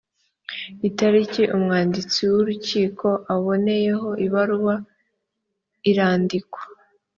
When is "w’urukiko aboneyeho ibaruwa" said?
2.31-4.75